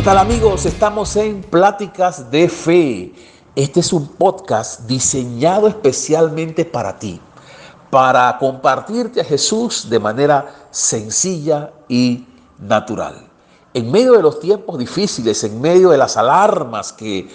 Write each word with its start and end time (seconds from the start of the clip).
¿Qué 0.00 0.06
tal 0.06 0.16
amigos? 0.16 0.64
Estamos 0.64 1.14
en 1.16 1.42
Pláticas 1.42 2.30
de 2.30 2.48
Fe. 2.48 3.12
Este 3.54 3.80
es 3.80 3.92
un 3.92 4.08
podcast 4.08 4.86
diseñado 4.86 5.68
especialmente 5.68 6.64
para 6.64 6.98
ti, 6.98 7.20
para 7.90 8.38
compartirte 8.38 9.20
a 9.20 9.24
Jesús 9.24 9.90
de 9.90 9.98
manera 9.98 10.68
sencilla 10.70 11.72
y 11.86 12.26
natural. 12.58 13.28
En 13.74 13.92
medio 13.92 14.14
de 14.14 14.22
los 14.22 14.40
tiempos 14.40 14.78
difíciles, 14.78 15.44
en 15.44 15.60
medio 15.60 15.90
de 15.90 15.98
las 15.98 16.16
alarmas 16.16 16.94
que 16.94 17.28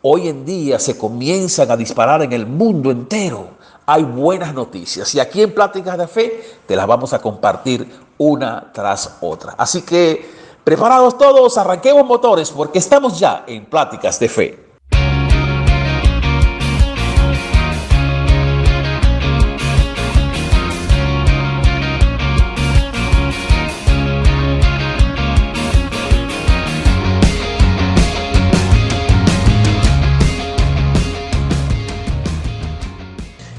hoy 0.00 0.28
en 0.28 0.44
día 0.44 0.78
se 0.78 0.96
comienzan 0.96 1.68
a 1.72 1.76
disparar 1.76 2.22
en 2.22 2.32
el 2.32 2.46
mundo 2.46 2.92
entero, 2.92 3.48
hay 3.86 4.04
buenas 4.04 4.54
noticias. 4.54 5.12
Y 5.16 5.18
aquí 5.18 5.42
en 5.42 5.52
Pláticas 5.52 5.98
de 5.98 6.06
Fe 6.06 6.44
te 6.64 6.76
las 6.76 6.86
vamos 6.86 7.12
a 7.12 7.20
compartir 7.20 7.90
una 8.18 8.70
tras 8.72 9.16
otra. 9.20 9.56
Así 9.58 9.82
que 9.82 10.43
Preparados 10.64 11.18
todos, 11.18 11.58
arranquemos 11.58 12.06
motores 12.06 12.50
porque 12.50 12.78
estamos 12.78 13.18
ya 13.18 13.44
en 13.46 13.66
Pláticas 13.66 14.18
de 14.18 14.28
Fe. 14.30 14.64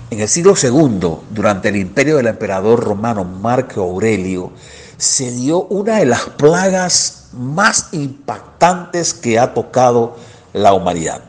En 0.10 0.22
el 0.22 0.28
siglo 0.28 0.56
II, 0.60 1.18
durante 1.30 1.70
el 1.70 1.76
imperio 1.76 2.18
del 2.18 2.26
emperador 2.26 2.84
romano 2.84 3.24
Marco 3.24 3.82
Aurelio, 3.82 4.54
se 5.06 5.32
dio 5.32 5.64
una 5.66 5.98
de 5.98 6.06
las 6.06 6.22
plagas 6.22 7.26
más 7.34 7.90
impactantes 7.92 9.14
que 9.14 9.38
ha 9.38 9.54
tocado 9.54 10.16
la 10.54 10.74
humanidad. 10.74 11.22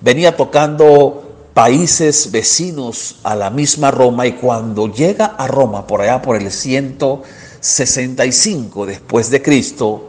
Venía 0.00 0.36
tocando 0.36 1.22
países 1.54 2.32
vecinos 2.32 3.20
a 3.22 3.36
la 3.36 3.50
misma 3.50 3.92
Roma 3.92 4.26
y 4.26 4.32
cuando 4.32 4.88
llega 4.88 5.26
a 5.26 5.46
Roma, 5.46 5.86
por 5.86 6.00
allá 6.00 6.20
por 6.20 6.34
el 6.36 6.50
165 6.50 8.86
después 8.86 9.30
de 9.30 9.40
Cristo, 9.40 10.08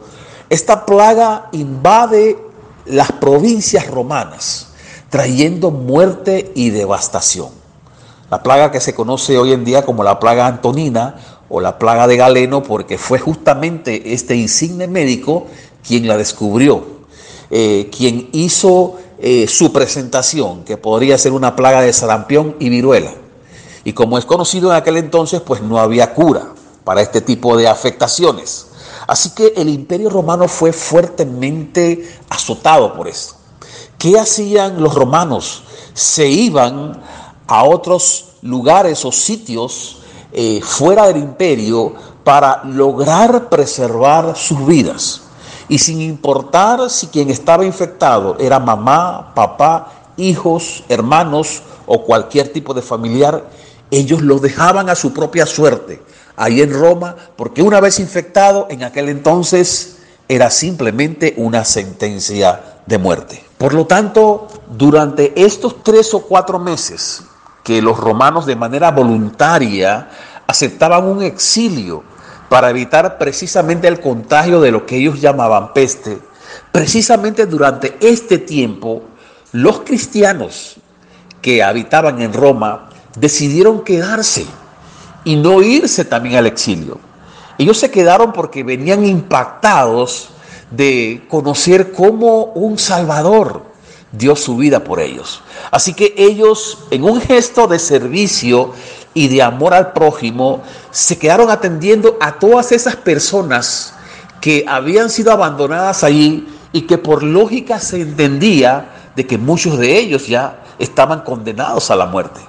esta 0.50 0.84
plaga 0.84 1.50
invade 1.52 2.36
las 2.86 3.12
provincias 3.12 3.86
romanas, 3.86 4.70
trayendo 5.08 5.70
muerte 5.70 6.50
y 6.54 6.70
devastación. 6.70 7.50
La 8.30 8.42
plaga 8.42 8.72
que 8.72 8.80
se 8.80 8.94
conoce 8.94 9.36
hoy 9.38 9.52
en 9.52 9.64
día 9.64 9.84
como 9.84 10.02
la 10.02 10.18
plaga 10.18 10.46
antonina 10.46 11.16
o 11.48 11.60
la 11.60 11.78
plaga 11.78 12.06
de 12.06 12.16
Galeno, 12.16 12.62
porque 12.62 12.98
fue 12.98 13.18
justamente 13.18 14.14
este 14.14 14.36
insigne 14.36 14.86
médico 14.86 15.46
quien 15.86 16.08
la 16.08 16.16
descubrió, 16.16 16.84
eh, 17.50 17.90
quien 17.96 18.28
hizo 18.32 18.96
eh, 19.18 19.46
su 19.48 19.72
presentación, 19.72 20.64
que 20.64 20.76
podría 20.76 21.18
ser 21.18 21.32
una 21.32 21.54
plaga 21.54 21.82
de 21.82 21.92
sarampión 21.92 22.56
y 22.58 22.68
viruela. 22.68 23.12
Y 23.84 23.92
como 23.92 24.18
es 24.18 24.24
conocido 24.24 24.70
en 24.70 24.76
aquel 24.76 24.96
entonces, 24.96 25.40
pues 25.40 25.60
no 25.60 25.78
había 25.78 26.14
cura 26.14 26.54
para 26.84 27.02
este 27.02 27.20
tipo 27.20 27.56
de 27.56 27.68
afectaciones. 27.68 28.66
Así 29.06 29.30
que 29.30 29.52
el 29.56 29.68
imperio 29.68 30.08
romano 30.08 30.48
fue 30.48 30.72
fuertemente 30.72 32.08
azotado 32.30 32.94
por 32.94 33.08
esto. 33.08 33.34
¿Qué 33.98 34.18
hacían 34.18 34.82
los 34.82 34.94
romanos? 34.94 35.64
Se 35.92 36.26
iban 36.26 37.02
a 37.46 37.64
otros 37.64 38.30
lugares 38.42 39.04
o 39.04 39.12
sitios 39.12 39.98
eh, 40.34 40.60
fuera 40.62 41.06
del 41.06 41.18
imperio 41.18 41.94
para 42.24 42.64
lograr 42.64 43.48
preservar 43.48 44.36
sus 44.36 44.66
vidas. 44.66 45.22
Y 45.68 45.78
sin 45.78 46.00
importar 46.00 46.90
si 46.90 47.06
quien 47.06 47.30
estaba 47.30 47.64
infectado 47.64 48.36
era 48.38 48.58
mamá, 48.58 49.32
papá, 49.34 49.92
hijos, 50.16 50.82
hermanos 50.88 51.62
o 51.86 52.02
cualquier 52.02 52.52
tipo 52.52 52.74
de 52.74 52.82
familiar, 52.82 53.48
ellos 53.90 54.22
lo 54.22 54.40
dejaban 54.40 54.90
a 54.90 54.94
su 54.94 55.12
propia 55.12 55.46
suerte 55.46 56.02
ahí 56.36 56.60
en 56.62 56.72
Roma, 56.72 57.14
porque 57.36 57.62
una 57.62 57.80
vez 57.80 58.00
infectado 58.00 58.66
en 58.70 58.82
aquel 58.82 59.08
entonces 59.08 59.98
era 60.28 60.50
simplemente 60.50 61.34
una 61.36 61.64
sentencia 61.64 62.80
de 62.86 62.98
muerte. 62.98 63.44
Por 63.56 63.72
lo 63.72 63.86
tanto, 63.86 64.48
durante 64.68 65.32
estos 65.44 65.82
tres 65.84 66.12
o 66.12 66.20
cuatro 66.20 66.58
meses 66.58 67.22
que 67.64 67.82
los 67.82 67.98
romanos 67.98 68.46
de 68.46 68.54
manera 68.54 68.92
voluntaria 68.92 70.08
aceptaban 70.46 71.04
un 71.04 71.22
exilio 71.22 72.04
para 72.48 72.70
evitar 72.70 73.18
precisamente 73.18 73.88
el 73.88 74.00
contagio 74.00 74.60
de 74.60 74.70
lo 74.70 74.86
que 74.86 74.96
ellos 74.98 75.20
llamaban 75.20 75.72
peste. 75.72 76.18
Precisamente 76.70 77.46
durante 77.46 77.96
este 78.00 78.38
tiempo, 78.38 79.02
los 79.52 79.80
cristianos 79.80 80.76
que 81.40 81.62
habitaban 81.62 82.20
en 82.20 82.32
Roma 82.32 82.90
decidieron 83.16 83.82
quedarse 83.82 84.46
y 85.24 85.36
no 85.36 85.62
irse 85.62 86.04
también 86.04 86.36
al 86.36 86.46
exilio. 86.46 86.98
Ellos 87.56 87.78
se 87.78 87.90
quedaron 87.90 88.32
porque 88.32 88.62
venían 88.62 89.06
impactados 89.06 90.28
de 90.70 91.24
conocer 91.28 91.92
cómo 91.92 92.44
un 92.54 92.78
Salvador 92.78 93.73
dio 94.16 94.36
su 94.36 94.56
vida 94.56 94.84
por 94.84 95.00
ellos. 95.00 95.42
Así 95.70 95.94
que 95.94 96.14
ellos, 96.16 96.78
en 96.90 97.04
un 97.04 97.20
gesto 97.20 97.66
de 97.66 97.78
servicio 97.78 98.72
y 99.12 99.28
de 99.28 99.42
amor 99.42 99.74
al 99.74 99.92
prójimo, 99.92 100.62
se 100.90 101.18
quedaron 101.18 101.50
atendiendo 101.50 102.16
a 102.20 102.38
todas 102.38 102.72
esas 102.72 102.96
personas 102.96 103.94
que 104.40 104.64
habían 104.68 105.10
sido 105.10 105.32
abandonadas 105.32 106.04
allí 106.04 106.46
y 106.72 106.82
que 106.82 106.98
por 106.98 107.22
lógica 107.22 107.78
se 107.78 108.00
entendía 108.00 108.90
de 109.16 109.26
que 109.26 109.38
muchos 109.38 109.78
de 109.78 109.98
ellos 109.98 110.26
ya 110.26 110.62
estaban 110.78 111.20
condenados 111.20 111.90
a 111.90 111.96
la 111.96 112.06
muerte. 112.06 112.40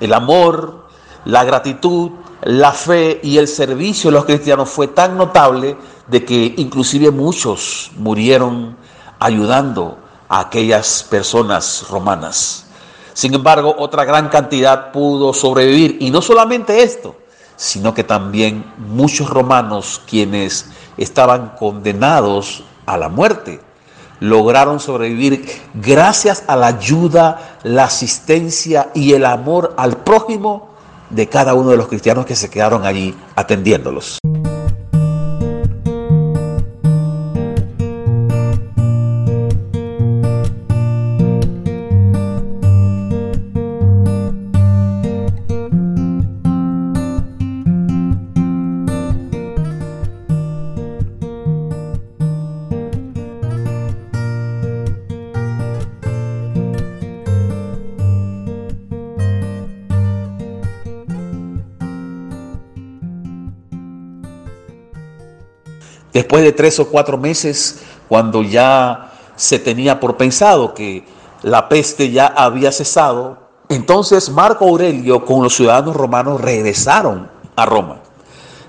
El 0.00 0.12
amor, 0.12 0.88
la 1.24 1.44
gratitud, 1.44 2.10
la 2.42 2.72
fe 2.72 3.20
y 3.22 3.38
el 3.38 3.48
servicio 3.48 4.10
de 4.10 4.16
los 4.16 4.24
cristianos 4.24 4.68
fue 4.68 4.88
tan 4.88 5.16
notable 5.16 5.76
de 6.08 6.24
que 6.24 6.54
inclusive 6.56 7.10
muchos 7.10 7.90
murieron 7.96 8.76
ayudando 9.18 10.03
aquellas 10.28 11.06
personas 11.08 11.86
romanas. 11.88 12.66
Sin 13.12 13.34
embargo, 13.34 13.74
otra 13.78 14.04
gran 14.04 14.28
cantidad 14.28 14.90
pudo 14.90 15.32
sobrevivir. 15.32 15.98
Y 16.00 16.10
no 16.10 16.20
solamente 16.20 16.82
esto, 16.82 17.16
sino 17.56 17.94
que 17.94 18.04
también 18.04 18.72
muchos 18.76 19.30
romanos 19.30 20.02
quienes 20.06 20.66
estaban 20.96 21.54
condenados 21.56 22.64
a 22.86 22.96
la 22.96 23.08
muerte 23.08 23.60
lograron 24.20 24.80
sobrevivir 24.80 25.44
gracias 25.74 26.44
a 26.46 26.56
la 26.56 26.68
ayuda, 26.68 27.58
la 27.62 27.84
asistencia 27.84 28.90
y 28.94 29.12
el 29.12 29.26
amor 29.26 29.74
al 29.76 29.98
prójimo 29.98 30.74
de 31.10 31.28
cada 31.28 31.54
uno 31.54 31.70
de 31.70 31.76
los 31.76 31.88
cristianos 31.88 32.26
que 32.26 32.36
se 32.36 32.48
quedaron 32.48 32.84
allí 32.86 33.14
atendiéndolos. 33.36 34.18
Después 66.14 66.44
de 66.44 66.52
tres 66.52 66.78
o 66.78 66.86
cuatro 66.86 67.18
meses, 67.18 67.80
cuando 68.08 68.44
ya 68.44 69.12
se 69.34 69.58
tenía 69.58 69.98
por 69.98 70.16
pensado 70.16 70.72
que 70.72 71.04
la 71.42 71.68
peste 71.68 72.12
ya 72.12 72.28
había 72.28 72.70
cesado, 72.70 73.36
entonces 73.68 74.30
Marco 74.30 74.64
Aurelio 74.64 75.24
con 75.24 75.42
los 75.42 75.56
ciudadanos 75.56 75.96
romanos 75.96 76.40
regresaron 76.40 77.28
a 77.56 77.66
Roma. 77.66 77.96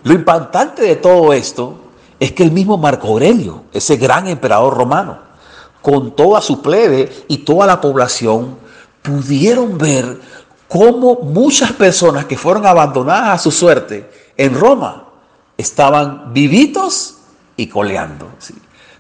Lo 0.04 0.14
impactante 0.14 0.82
de 0.82 0.96
todo 0.96 1.34
esto 1.34 1.76
es 2.20 2.32
que 2.32 2.42
el 2.42 2.52
mismo 2.52 2.80
Marco 2.80 3.10
Aurelio, 3.10 3.66
ese 3.72 3.98
gran 3.98 4.28
emperador 4.28 4.76
romano, 4.76 5.20
con 5.84 6.16
toda 6.16 6.42
su 6.42 6.64
plebe 6.64 7.26
y 7.28 7.40
toda 7.40 7.68
la 7.68 7.80
población, 7.80 8.58
pudieron 9.04 9.78
ver 9.78 10.20
cómo 10.68 11.20
muchas 11.22 11.74
personas 11.74 12.26
que 12.26 12.40
fueron 12.40 12.66
abandonadas 12.66 13.30
a 13.30 13.38
su 13.38 13.52
suerte 13.52 14.10
en 14.36 14.60
Roma 14.60 15.10
estaban 15.58 16.34
vivitos 16.34 17.20
y 17.58 17.68
coleando. 17.68 18.30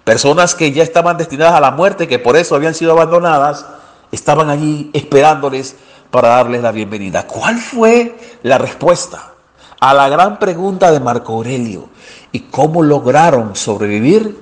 Personas 0.03 0.55
que 0.55 0.71
ya 0.71 0.83
estaban 0.83 1.17
destinadas 1.17 1.55
a 1.55 1.59
la 1.59 1.71
muerte, 1.71 2.07
que 2.07 2.19
por 2.19 2.37
eso 2.37 2.55
habían 2.55 2.75
sido 2.75 2.91
abandonadas, 2.91 3.65
estaban 4.11 4.49
allí 4.49 4.89
esperándoles 4.93 5.75
para 6.11 6.29
darles 6.29 6.61
la 6.61 6.71
bienvenida. 6.71 7.27
¿Cuál 7.27 7.57
fue 7.57 8.15
la 8.43 8.57
respuesta 8.57 9.33
a 9.79 9.93
la 9.93 10.07
gran 10.09 10.39
pregunta 10.39 10.91
de 10.91 10.99
Marco 10.99 11.33
Aurelio? 11.33 11.89
¿Y 12.31 12.41
cómo 12.41 12.83
lograron 12.83 13.55
sobrevivir? 13.55 14.39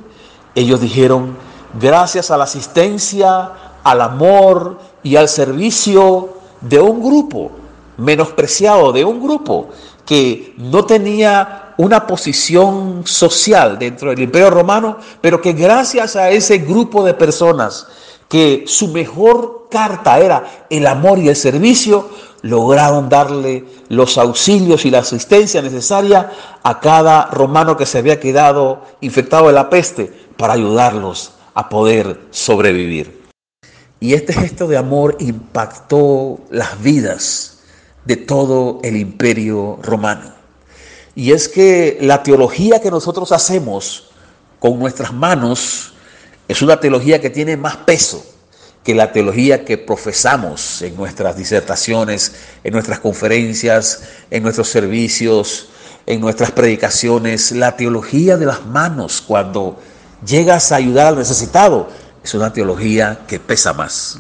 Ellos 0.56 0.82
dijeron, 0.82 1.36
gracias 1.80 2.30
a 2.30 2.38
la 2.38 2.44
asistencia, 2.44 3.52
al 3.84 4.02
amor 4.02 4.80
y 5.02 5.16
al 5.16 5.30
servicio 5.30 6.38
de 6.62 6.80
un 6.80 7.02
grupo 7.02 7.52
menospreciado, 7.98 8.92
de 8.92 9.06
un 9.06 9.22
grupo 9.22 9.70
que 10.06 10.54
no 10.58 10.86
tenía 10.86 11.63
una 11.78 12.06
posición 12.08 13.04
social 13.06 13.78
dentro 13.80 14.10
del 14.10 14.22
imperio 14.22 14.50
romano, 14.50 14.98
pero 15.22 15.42
que 15.42 15.54
gracias 15.54 16.16
a 16.16 16.30
ese 16.30 16.60
grupo 16.60 17.04
de 17.04 17.14
personas 17.14 17.88
que 18.30 18.64
su 18.68 18.90
mejor 18.90 19.68
carta 19.70 20.20
era 20.20 20.66
el 20.70 20.88
amor 20.88 21.20
y 21.20 21.30
el 21.30 21.36
servicio, 21.36 22.10
lograron 22.42 23.10
darle 23.10 23.66
los 23.90 24.18
auxilios 24.18 24.86
y 24.86 24.92
la 24.92 25.00
asistencia 25.00 25.62
necesaria 25.62 26.32
a 26.62 26.80
cada 26.80 27.28
romano 27.28 27.78
que 27.78 27.86
se 27.86 27.98
había 27.98 28.20
quedado 28.20 28.82
infectado 29.02 29.48
de 29.48 29.54
la 29.54 29.70
peste 29.70 30.12
para 30.38 30.54
ayudarlos 30.54 31.34
a 31.54 31.70
poder 31.70 32.20
sobrevivir. 32.32 33.24
Y 34.00 34.14
este 34.14 34.34
gesto 34.34 34.68
de 34.68 34.78
amor 34.78 35.16
impactó 35.20 36.40
las 36.50 36.82
vidas 36.82 37.60
de 38.04 38.18
todo 38.18 38.80
el 38.84 38.98
imperio 38.98 39.80
romano. 39.82 40.33
Y 41.16 41.32
es 41.32 41.48
que 41.48 41.98
la 42.02 42.24
teología 42.24 42.82
que 42.82 42.90
nosotros 42.90 43.32
hacemos 43.32 44.10
con 44.60 44.80
nuestras 44.80 45.14
manos 45.14 45.94
es 46.48 46.62
una 46.62 46.80
teología 46.80 47.22
que 47.22 47.30
tiene 47.30 47.58
más 47.58 47.78
peso 47.78 48.26
que 48.84 48.94
la 48.94 49.12
teología 49.12 49.64
que 49.64 49.78
profesamos 49.78 50.82
en 50.82 50.96
nuestras 50.98 51.38
disertaciones, 51.38 52.34
en 52.64 52.74
nuestras 52.74 53.00
conferencias, 53.00 54.04
en 54.30 54.44
nuestros 54.44 54.68
servicios, 54.68 55.70
en 56.06 56.20
nuestras 56.20 56.52
predicaciones. 56.52 57.54
La 57.54 57.78
teología 57.78 58.36
de 58.36 58.46
las 58.46 58.66
manos, 58.66 59.22
cuando 59.22 59.80
llegas 60.26 60.72
a 60.72 60.76
ayudar 60.76 61.08
al 61.08 61.18
necesitado, 61.18 61.88
es 62.24 62.34
una 62.34 62.52
teología 62.52 63.22
que 63.26 63.40
pesa 63.40 63.74
más. 63.74 64.20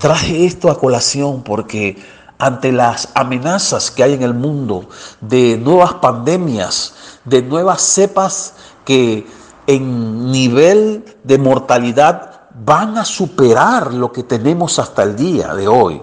Traje 0.00 0.46
esto 0.46 0.70
a 0.70 0.78
colación 0.78 1.42
porque 1.42 2.02
ante 2.38 2.72
las 2.72 3.10
amenazas 3.14 3.90
que 3.90 4.02
hay 4.02 4.14
en 4.14 4.22
el 4.22 4.32
mundo 4.32 4.88
de 5.20 5.58
nuevas 5.58 5.92
pandemias, 5.92 6.94
de 7.26 7.42
nuevas 7.42 7.82
cepas 7.82 8.54
que 8.86 9.26
en 9.66 10.32
nivel 10.32 11.04
de 11.22 11.36
mortalidad 11.36 12.48
van 12.64 12.96
a 12.96 13.04
superar 13.04 13.92
lo 13.92 14.10
que 14.10 14.22
tenemos 14.22 14.78
hasta 14.78 15.02
el 15.02 15.16
día 15.16 15.54
de 15.54 15.68
hoy. 15.68 16.00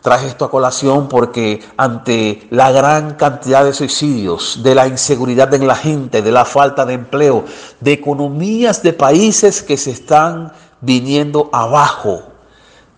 Traje 0.00 0.28
esto 0.28 0.46
a 0.46 0.50
colación 0.50 1.06
porque 1.06 1.62
ante 1.76 2.48
la 2.48 2.72
gran 2.72 3.16
cantidad 3.16 3.66
de 3.66 3.74
suicidios, 3.74 4.60
de 4.62 4.74
la 4.74 4.88
inseguridad 4.88 5.52
en 5.52 5.66
la 5.66 5.76
gente, 5.76 6.22
de 6.22 6.32
la 6.32 6.46
falta 6.46 6.86
de 6.86 6.94
empleo, 6.94 7.44
de 7.80 7.92
economías 7.92 8.82
de 8.82 8.94
países 8.94 9.62
que 9.62 9.76
se 9.76 9.90
están 9.90 10.54
viniendo 10.80 11.50
abajo, 11.52 12.35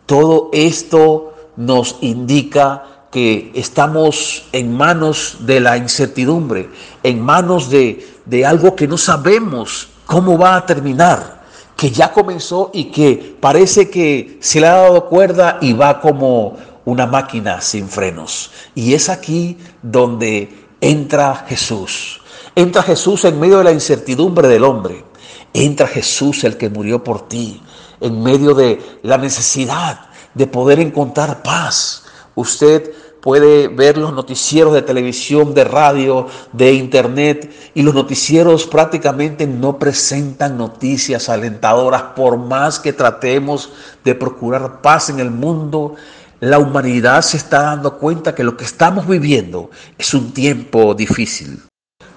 todo 0.09 0.49
esto 0.55 1.35
nos 1.59 1.97
indica 2.01 3.05
que 3.11 3.53
estamos 3.55 4.49
en 4.53 4.75
manos 4.75 5.37
de 5.41 5.61
la 5.61 5.77
incertidumbre, 5.77 6.71
en 7.03 7.21
manos 7.21 7.69
de, 7.69 8.09
de, 8.25 8.47
algo 8.47 8.75
que 8.75 8.89
no 8.89 8.97
sabemos 8.97 9.91
cómo 10.07 10.39
va 10.39 10.57
a 10.57 10.65
terminar, 10.65 11.43
que 11.77 11.91
ya 11.91 12.11
comenzó 12.11 12.71
y 12.73 12.85
que 12.85 13.37
parece 13.39 13.91
que 13.91 14.39
se 14.41 14.63
le 14.63 14.69
ha 14.69 14.77
dado 14.77 15.11
cuerda 15.11 15.59
y 15.61 15.75
va 15.75 16.01
como 16.01 16.57
una 16.87 17.07
máquina 17.07 17.61
sin 17.61 17.87
frenos. 17.87 18.51
Y 18.75 18.95
es 18.95 19.11
aquí 19.11 19.59
donde 19.83 20.49
entra 20.81 21.45
Jesús. 21.47 22.23
Entra 22.55 22.83
Jesús 22.83 23.27
en 23.27 23.39
medio 23.39 23.59
de 23.59 23.65
la 23.65 23.73
incertidumbre 23.73 24.49
del 24.49 24.65
hombre. 24.65 25.05
Entra 25.53 25.87
Jesús 25.87 26.45
el 26.45 26.57
que 26.57 26.71
murió 26.71 27.05
por 27.05 27.29
ti 27.29 27.61
en 28.01 28.23
medio 28.23 28.55
de 28.55 28.81
la 29.03 29.19
necesidad 29.19 30.09
de 30.35 30.47
poder 30.47 30.81
encontrar 30.81 31.43
paz. 31.43 32.05
Usted 32.35 32.93
puede 33.21 33.69
ver 33.69 33.99
los 33.99 34.13
noticieros 34.13 34.73
de 34.73 34.83
televisión, 34.83 35.55
de 35.55 35.65
radio, 35.65 36.29
de 36.53 36.73
internet 36.73 37.53
y 37.75 37.83
los 37.83 37.95
noticieros 37.95 38.67
prácticamente 38.67 39.47
no 39.47 39.79
presentan 39.79 40.57
noticias 40.57 41.29
alentadoras 41.29 42.03
por 42.17 42.39
más 42.39 42.79
que 42.79 42.93
tratemos 42.93 43.73
de 44.05 44.15
procurar 44.15 44.81
paz 44.81 45.11
en 45.11 45.21
el 45.21 45.31
mundo. 45.31 45.97
La 46.41 46.59
humanidad 46.59 47.23
se 47.23 47.37
está 47.37 47.63
dando 47.63 47.99
cuenta 47.99 48.35
que 48.35 48.45
lo 48.45 48.57
que 48.57 48.65
estamos 48.65 49.09
viviendo 49.09 49.71
es 49.99 50.15
un 50.15 50.33
tiempo 50.33 50.95
difícil. 50.95 51.63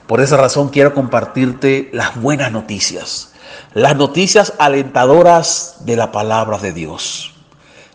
Por 0.05 0.21
esa 0.21 0.37
razón 0.37 0.69
quiero 0.69 0.93
compartirte 0.93 1.89
las 1.93 2.21
buenas 2.21 2.51
noticias 2.51 3.30
las 3.74 3.95
noticias 3.95 4.53
alentadoras 4.59 5.77
de 5.81 5.96
la 5.96 6.12
palabra 6.12 6.58
de 6.58 6.74
Dios. 6.74 7.34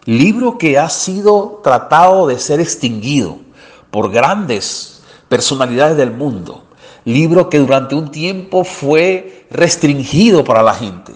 Libro 0.05 0.57
que 0.57 0.79
ha 0.79 0.89
sido 0.89 1.61
tratado 1.65 2.29
de 2.29 2.39
ser 2.39 2.61
extinguido 2.61 3.39
por 3.91 4.11
grandes 4.11 5.03
personalidades 5.29 5.97
del 5.97 6.13
mundo. 6.13 6.65
Libro 7.05 7.49
que 7.49 7.59
durante 7.59 7.95
un 7.95 8.11
tiempo 8.11 8.65
fue 8.65 9.47
restringido 9.51 10.45
para 10.45 10.63
la 10.63 10.75
gente. 10.75 11.13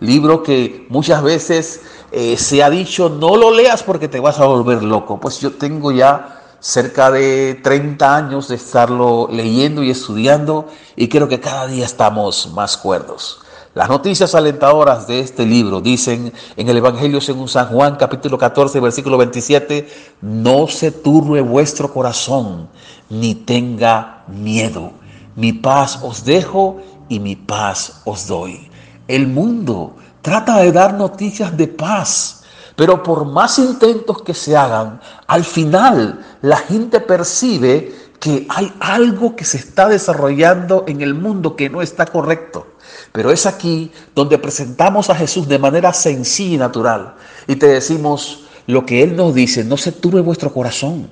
Libro 0.00 0.42
que 0.42 0.86
muchas 0.88 1.22
veces 1.22 1.80
eh, 2.12 2.36
se 2.36 2.62
ha 2.62 2.70
dicho, 2.70 3.08
no 3.08 3.36
lo 3.36 3.50
leas 3.50 3.82
porque 3.82 4.08
te 4.08 4.20
vas 4.20 4.38
a 4.38 4.46
volver 4.46 4.82
loco. 4.82 5.20
Pues 5.20 5.40
yo 5.40 5.52
tengo 5.52 5.92
ya 5.92 6.40
cerca 6.60 7.10
de 7.10 7.58
30 7.62 8.16
años 8.16 8.48
de 8.48 8.56
estarlo 8.56 9.28
leyendo 9.30 9.82
y 9.82 9.90
estudiando 9.90 10.66
y 10.94 11.08
creo 11.08 11.28
que 11.28 11.40
cada 11.40 11.66
día 11.66 11.86
estamos 11.86 12.50
más 12.52 12.76
cuerdos. 12.76 13.40
Las 13.72 13.88
noticias 13.88 14.34
alentadoras 14.34 15.06
de 15.06 15.20
este 15.20 15.46
libro 15.46 15.80
dicen 15.80 16.32
en 16.56 16.68
el 16.68 16.78
Evangelio 16.78 17.20
según 17.20 17.48
San 17.48 17.68
Juan 17.68 17.94
capítulo 17.94 18.36
14 18.36 18.80
versículo 18.80 19.16
27, 19.16 19.88
no 20.22 20.66
se 20.66 20.90
turbe 20.90 21.40
vuestro 21.40 21.94
corazón 21.94 22.68
ni 23.08 23.36
tenga 23.36 24.24
miedo. 24.26 24.90
Mi 25.36 25.52
paz 25.52 26.00
os 26.02 26.24
dejo 26.24 26.80
y 27.08 27.20
mi 27.20 27.36
paz 27.36 28.02
os 28.06 28.26
doy. 28.26 28.68
El 29.06 29.28
mundo 29.28 29.94
trata 30.20 30.56
de 30.56 30.72
dar 30.72 30.94
noticias 30.94 31.56
de 31.56 31.68
paz, 31.68 32.42
pero 32.74 33.04
por 33.04 33.24
más 33.24 33.56
intentos 33.60 34.22
que 34.22 34.34
se 34.34 34.56
hagan, 34.56 35.00
al 35.28 35.44
final 35.44 36.26
la 36.42 36.56
gente 36.56 36.98
percibe 36.98 37.94
que 38.18 38.46
hay 38.50 38.72
algo 38.80 39.36
que 39.36 39.44
se 39.44 39.58
está 39.58 39.88
desarrollando 39.88 40.84
en 40.88 41.02
el 41.02 41.14
mundo 41.14 41.54
que 41.54 41.70
no 41.70 41.82
está 41.82 42.06
correcto. 42.06 42.66
Pero 43.12 43.30
es 43.30 43.46
aquí 43.46 43.90
donde 44.14 44.38
presentamos 44.38 45.10
a 45.10 45.14
Jesús 45.14 45.48
de 45.48 45.58
manera 45.58 45.92
sencilla 45.92 46.54
y 46.54 46.58
natural 46.58 47.14
y 47.46 47.56
te 47.56 47.66
decimos 47.66 48.44
lo 48.66 48.86
que 48.86 49.02
Él 49.02 49.16
nos 49.16 49.34
dice, 49.34 49.64
no 49.64 49.76
se 49.76 49.92
turbe 49.92 50.20
vuestro 50.20 50.52
corazón. 50.52 51.08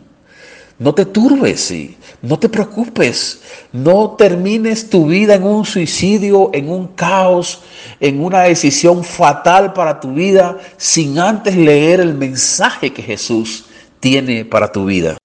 No 0.78 0.94
te 0.94 1.04
turbes, 1.04 1.60
sí. 1.60 1.96
no 2.22 2.38
te 2.38 2.48
preocupes, 2.48 3.40
no 3.72 4.12
termines 4.12 4.88
tu 4.88 5.06
vida 5.06 5.34
en 5.34 5.42
un 5.42 5.64
suicidio, 5.64 6.50
en 6.54 6.70
un 6.70 6.86
caos, 6.86 7.62
en 7.98 8.22
una 8.22 8.42
decisión 8.42 9.02
fatal 9.02 9.72
para 9.72 9.98
tu 9.98 10.12
vida, 10.12 10.56
sin 10.76 11.18
antes 11.18 11.56
leer 11.56 11.98
el 11.98 12.14
mensaje 12.14 12.92
que 12.92 13.02
Jesús 13.02 13.64
tiene 13.98 14.44
para 14.44 14.70
tu 14.70 14.84
vida. 14.84 15.16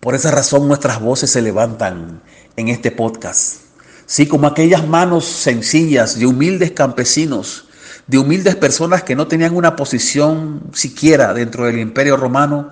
Por 0.00 0.16
esa 0.16 0.32
razón 0.32 0.66
nuestras 0.66 1.00
voces 1.00 1.30
se 1.30 1.40
levantan 1.40 2.20
en 2.56 2.66
este 2.66 2.90
podcast 2.90 3.65
Sí, 4.06 4.28
como 4.28 4.46
aquellas 4.46 4.86
manos 4.86 5.24
sencillas 5.24 6.16
de 6.16 6.26
humildes 6.26 6.70
campesinos, 6.70 7.64
de 8.06 8.18
humildes 8.18 8.54
personas 8.54 9.02
que 9.02 9.16
no 9.16 9.26
tenían 9.26 9.56
una 9.56 9.74
posición 9.74 10.62
siquiera 10.72 11.34
dentro 11.34 11.66
del 11.66 11.80
imperio 11.80 12.16
romano, 12.16 12.70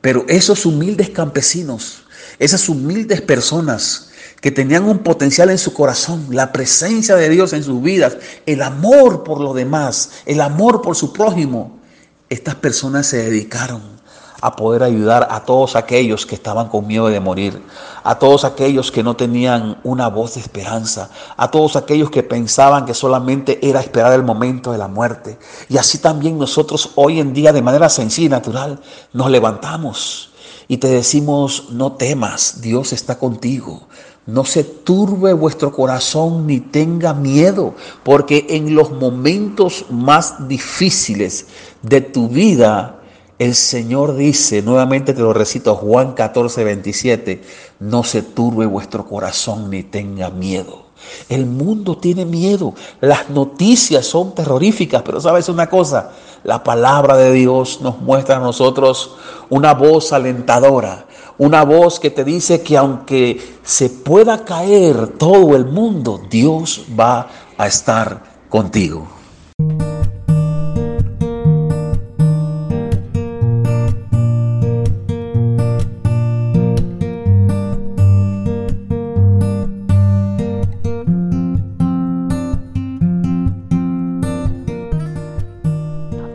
pero 0.00 0.24
esos 0.28 0.64
humildes 0.64 1.10
campesinos, 1.10 2.04
esas 2.38 2.68
humildes 2.68 3.20
personas 3.20 4.10
que 4.40 4.52
tenían 4.52 4.84
un 4.84 5.00
potencial 5.00 5.50
en 5.50 5.58
su 5.58 5.74
corazón, 5.74 6.28
la 6.30 6.52
presencia 6.52 7.16
de 7.16 7.30
Dios 7.30 7.52
en 7.52 7.64
sus 7.64 7.82
vidas, 7.82 8.18
el 8.46 8.62
amor 8.62 9.24
por 9.24 9.40
lo 9.40 9.54
demás, 9.54 10.10
el 10.24 10.40
amor 10.40 10.82
por 10.82 10.94
su 10.94 11.12
prójimo, 11.12 11.80
estas 12.28 12.54
personas 12.54 13.08
se 13.08 13.16
dedicaron 13.24 13.95
a 14.40 14.56
poder 14.56 14.82
ayudar 14.82 15.28
a 15.30 15.40
todos 15.40 15.76
aquellos 15.76 16.26
que 16.26 16.34
estaban 16.34 16.68
con 16.68 16.86
miedo 16.86 17.08
de 17.08 17.20
morir, 17.20 17.62
a 18.04 18.18
todos 18.18 18.44
aquellos 18.44 18.92
que 18.92 19.02
no 19.02 19.16
tenían 19.16 19.78
una 19.82 20.08
voz 20.08 20.34
de 20.34 20.40
esperanza, 20.40 21.10
a 21.36 21.50
todos 21.50 21.76
aquellos 21.76 22.10
que 22.10 22.22
pensaban 22.22 22.84
que 22.84 22.94
solamente 22.94 23.58
era 23.68 23.80
esperar 23.80 24.12
el 24.12 24.22
momento 24.22 24.72
de 24.72 24.78
la 24.78 24.88
muerte. 24.88 25.38
Y 25.68 25.78
así 25.78 25.98
también 25.98 26.38
nosotros 26.38 26.90
hoy 26.94 27.20
en 27.20 27.32
día 27.32 27.52
de 27.52 27.62
manera 27.62 27.88
sencilla 27.88 28.26
y 28.26 28.30
natural 28.30 28.80
nos 29.12 29.30
levantamos 29.30 30.30
y 30.68 30.78
te 30.78 30.88
decimos, 30.88 31.68
no 31.70 31.92
temas, 31.92 32.60
Dios 32.60 32.92
está 32.92 33.18
contigo. 33.18 33.86
No 34.26 34.44
se 34.44 34.64
turbe 34.64 35.32
vuestro 35.32 35.70
corazón 35.70 36.48
ni 36.48 36.58
tenga 36.58 37.14
miedo, 37.14 37.74
porque 38.02 38.46
en 38.50 38.74
los 38.74 38.90
momentos 38.90 39.86
más 39.88 40.48
difíciles 40.48 41.46
de 41.82 42.00
tu 42.00 42.28
vida, 42.28 42.95
el 43.38 43.54
Señor 43.54 44.16
dice, 44.16 44.62
nuevamente 44.62 45.12
te 45.12 45.20
lo 45.20 45.32
recito, 45.32 45.74
Juan 45.74 46.12
14, 46.14 46.64
27, 46.64 47.42
no 47.80 48.02
se 48.02 48.22
turbe 48.22 48.64
vuestro 48.64 49.06
corazón 49.06 49.70
ni 49.70 49.82
tenga 49.82 50.30
miedo. 50.30 50.86
El 51.28 51.44
mundo 51.44 51.98
tiene 51.98 52.24
miedo, 52.24 52.74
las 53.00 53.28
noticias 53.28 54.06
son 54.06 54.34
terroríficas, 54.34 55.02
pero 55.02 55.20
sabes 55.20 55.48
una 55.50 55.68
cosa, 55.68 56.12
la 56.42 56.64
palabra 56.64 57.16
de 57.16 57.32
Dios 57.32 57.80
nos 57.82 58.00
muestra 58.00 58.36
a 58.36 58.40
nosotros 58.40 59.16
una 59.50 59.74
voz 59.74 60.12
alentadora, 60.14 61.06
una 61.36 61.62
voz 61.64 62.00
que 62.00 62.10
te 62.10 62.24
dice 62.24 62.62
que 62.62 62.78
aunque 62.78 63.58
se 63.62 63.90
pueda 63.90 64.44
caer 64.44 65.08
todo 65.18 65.54
el 65.54 65.66
mundo, 65.66 66.22
Dios 66.30 66.86
va 66.98 67.28
a 67.58 67.66
estar 67.66 68.22
contigo. 68.48 69.15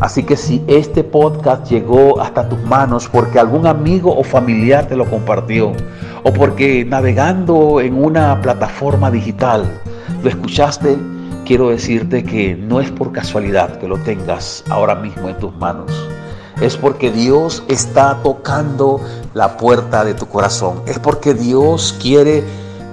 Así 0.01 0.23
que 0.23 0.35
si 0.35 0.63
este 0.65 1.03
podcast 1.03 1.69
llegó 1.69 2.19
hasta 2.19 2.49
tus 2.49 2.59
manos 2.63 3.07
porque 3.07 3.37
algún 3.37 3.67
amigo 3.67 4.17
o 4.17 4.23
familiar 4.23 4.87
te 4.87 4.95
lo 4.95 5.05
compartió, 5.05 5.73
o 6.23 6.33
porque 6.33 6.83
navegando 6.83 7.79
en 7.79 8.03
una 8.03 8.41
plataforma 8.41 9.11
digital 9.11 9.79
lo 10.23 10.27
escuchaste, 10.27 10.97
quiero 11.45 11.69
decirte 11.69 12.23
que 12.23 12.55
no 12.55 12.81
es 12.81 12.89
por 12.89 13.11
casualidad 13.11 13.77
que 13.77 13.87
lo 13.87 13.97
tengas 13.97 14.63
ahora 14.69 14.95
mismo 14.95 15.29
en 15.29 15.37
tus 15.37 15.55
manos. 15.57 15.91
Es 16.61 16.77
porque 16.77 17.11
Dios 17.11 17.63
está 17.67 18.17
tocando 18.23 19.01
la 19.35 19.55
puerta 19.57 20.03
de 20.03 20.15
tu 20.15 20.27
corazón. 20.27 20.81
Es 20.87 20.97
porque 20.97 21.35
Dios 21.35 21.95
quiere 22.01 22.43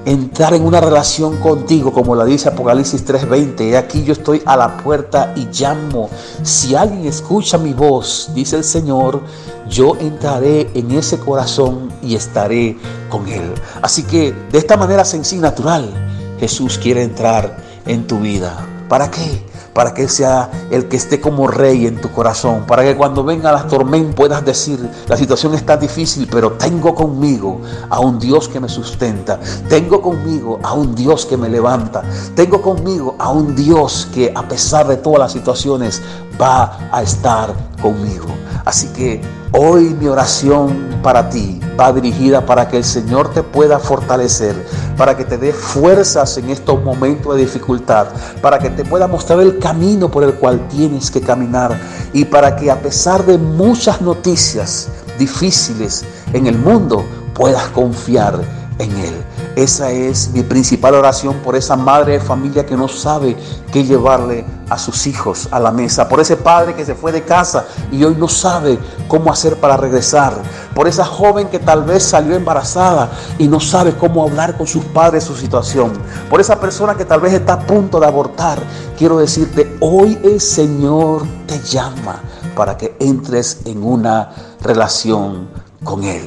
entrar 0.05 0.55
en 0.55 0.65
una 0.65 0.81
relación 0.81 1.37
contigo, 1.39 1.93
como 1.93 2.15
lo 2.15 2.25
dice 2.25 2.49
Apocalipsis 2.49 3.05
3:20. 3.05 3.77
Aquí 3.77 4.05
yo 4.05 4.13
estoy 4.13 4.43
a 4.47 4.57
la 4.57 4.77
puerta 4.79 5.33
y 5.37 5.49
llamo. 5.53 6.09
Si 6.43 6.75
alguien 6.75 7.07
escucha 7.07 7.59
mi 7.59 7.75
voz, 7.75 8.31
dice 8.35 8.57
el 8.57 8.65
Señor, 8.65 9.21
yo 9.69 9.97
entraré 10.01 10.71
en 10.75 10.91
ese 10.93 11.19
corazón 11.19 11.93
y 12.03 12.15
estaré 12.15 12.77
con 13.11 13.29
él. 13.29 13.53
Así 13.83 14.03
que 14.03 14.35
de 14.51 14.59
esta 14.59 14.77
manera 14.77 15.05
sencilla 15.05 15.41
y 15.41 15.43
natural, 15.43 16.09
Jesús 16.41 16.79
quiere 16.79 17.03
entrar 17.03 17.63
en 17.87 18.07
tu 18.07 18.19
vida. 18.21 18.67
¿Para 18.89 19.11
qué? 19.11 19.48
Para 19.79 19.95
que 19.95 20.03
Él 20.03 20.11
sea 20.11 20.51
el 20.73 20.89
que 20.89 20.97
esté 20.97 21.21
como 21.21 21.47
rey 21.47 21.87
en 21.87 22.01
tu 22.01 22.11
corazón, 22.11 22.65
para 22.67 22.83
que 22.83 22.97
cuando 22.97 23.23
venga 23.23 23.53
las 23.53 23.69
tormentas 23.69 24.13
puedas 24.17 24.45
decir, 24.45 24.91
la 25.07 25.17
situación 25.17 25.55
está 25.55 25.77
difícil, 25.77 26.27
pero 26.29 26.55
tengo 26.55 26.97
conmigo 26.97 27.61
a 27.89 28.01
un 28.01 28.19
Dios 28.19 28.49
que 28.49 28.59
me 28.59 28.69
sustenta, 28.69 29.39
tengo 29.69 30.03
conmigo 30.03 30.59
a 30.65 30.73
un 30.73 30.97
Dios 30.97 31.25
que 31.27 31.37
me 31.37 31.49
levanta, 31.49 32.03
tengo 32.35 32.61
conmigo 32.61 33.15
a 33.21 33.31
un 33.31 33.55
Dios 33.55 34.09
que 34.13 34.33
a 34.35 34.49
pesar 34.49 34.89
de 34.89 34.97
todas 34.97 35.21
las 35.21 35.31
situaciones 35.31 36.03
va 36.43 36.91
a 36.91 37.01
estar 37.01 37.55
conmigo. 37.81 38.27
Así 38.65 38.89
que 38.89 39.21
hoy 39.53 39.97
mi 39.99 40.07
oración 40.07 41.01
para 41.03 41.29
ti 41.29 41.61
va 41.79 41.93
dirigida 41.93 42.45
para 42.45 42.69
que 42.69 42.77
el 42.77 42.85
Señor 42.85 43.33
te 43.33 43.43
pueda 43.43 43.79
fortalecer, 43.79 44.55
para 44.97 45.17
que 45.17 45.25
te 45.25 45.39
dé 45.39 45.53
fuerzas 45.53 46.37
en 46.39 46.51
estos 46.51 46.83
momentos 46.83 47.37
de 47.37 47.43
dificultad, 47.43 48.09
para 48.43 48.59
que 48.59 48.71
te 48.71 48.85
pueda 48.85 49.07
mostrar 49.07 49.41
el 49.41 49.59
camino 49.59 50.11
por 50.11 50.25
el 50.25 50.35
cual 50.35 50.67
tienes 50.69 51.11
que 51.11 51.21
caminar 51.21 51.79
y 52.13 52.25
para 52.25 52.57
que 52.57 52.71
a 52.71 52.81
pesar 52.81 53.25
de 53.25 53.39
muchas 53.39 54.01
noticias 54.01 54.89
difíciles 55.19 56.05
en 56.33 56.47
el 56.47 56.59
mundo, 56.59 57.05
puedas 57.35 57.69
confiar 57.69 58.41
en 58.79 58.97
Él. 58.97 59.25
Esa 59.57 59.91
es 59.91 60.31
mi 60.31 60.43
principal 60.43 60.95
oración 60.95 61.37
por 61.45 61.57
esa 61.57 61.77
madre 61.77 62.13
de 62.13 62.21
familia 62.21 62.65
que 62.65 62.77
no 62.77 62.89
sabe 62.89 63.37
qué 63.73 63.85
llevarle 63.85 64.45
a 64.69 64.79
sus 64.79 65.07
hijos 65.07 65.49
a 65.51 65.59
la 65.59 65.71
mesa, 65.71 66.09
por 66.09 66.21
ese 66.21 66.37
padre 66.37 66.75
que 66.75 66.85
se 66.85 66.95
fue 66.95 67.11
de 67.11 67.23
casa 67.23 67.67
y 67.91 68.05
hoy 68.05 68.15
no 68.15 68.29
sabe 68.29 68.79
cómo 69.09 69.33
hacer 69.33 69.57
para 69.57 69.77
regresar, 69.77 70.35
por 70.75 70.87
esa 70.87 71.05
joven 71.05 71.49
que 71.49 71.59
tal 71.59 71.85
vez 71.85 72.03
salió 72.03 72.37
embarazada 72.37 73.11
y 73.39 73.49
no 73.49 73.61
sabe 73.61 73.97
cómo 73.97 74.23
hablar 74.23 74.57
con 74.57 74.67
sus 74.67 74.85
padres 74.85 75.25
su 75.25 75.35
situación, 75.35 75.93
por 76.29 76.41
esa 76.41 76.61
persona 76.61 76.95
que 76.95 77.05
tal 77.05 77.21
vez 77.21 77.33
está 77.33 77.55
a 77.55 77.67
punto 77.67 77.99
de 77.99 78.07
abortar. 78.07 78.59
Quiero 78.97 79.19
decirte, 79.19 79.77
hoy 79.81 80.19
el 80.23 80.41
Señor 80.41 81.23
te 81.47 81.61
llama 81.61 82.21
para 82.55 82.77
que 82.77 82.97
entres 83.01 83.61
en 83.65 83.83
una 83.83 84.31
relación 84.61 85.49
con 85.85 86.05
Él. 86.05 86.23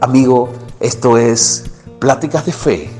Amigo, 0.00 0.50
esto 0.80 1.16
es 1.16 1.64
Pláticas 1.98 2.46
de 2.46 2.52
Fe, 2.52 2.90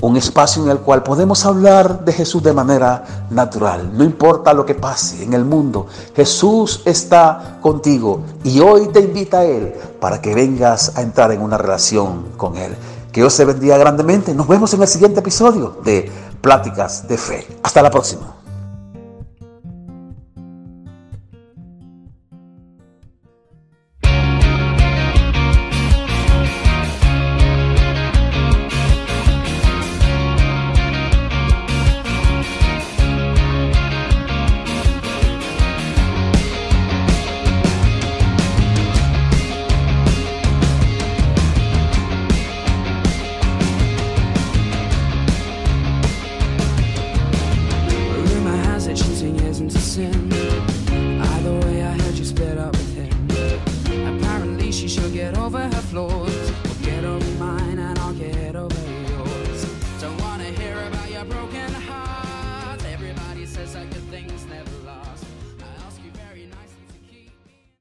un 0.00 0.16
espacio 0.16 0.62
en 0.64 0.70
el 0.70 0.78
cual 0.78 1.02
podemos 1.02 1.44
hablar 1.44 2.04
de 2.04 2.12
Jesús 2.12 2.42
de 2.42 2.54
manera 2.54 3.26
natural. 3.30 3.90
No 3.92 4.02
importa 4.02 4.54
lo 4.54 4.64
que 4.64 4.74
pase 4.74 5.22
en 5.22 5.34
el 5.34 5.44
mundo, 5.44 5.86
Jesús 6.16 6.80
está 6.86 7.58
contigo 7.60 8.22
y 8.42 8.60
hoy 8.60 8.88
te 8.88 9.00
invita 9.00 9.40
a 9.40 9.44
Él 9.44 9.74
para 10.00 10.22
que 10.22 10.34
vengas 10.34 10.96
a 10.96 11.02
entrar 11.02 11.32
en 11.32 11.42
una 11.42 11.58
relación 11.58 12.28
con 12.38 12.56
Él. 12.56 12.74
Que 13.12 13.20
Dios 13.20 13.36
te 13.36 13.44
bendiga 13.44 13.76
grandemente. 13.76 14.32
Nos 14.34 14.48
vemos 14.48 14.72
en 14.72 14.82
el 14.82 14.88
siguiente 14.88 15.20
episodio 15.20 15.78
de 15.84 16.10
Pláticas 16.40 17.06
de 17.08 17.18
Fe. 17.18 17.46
Hasta 17.62 17.82
la 17.82 17.90
próxima. 17.90 18.39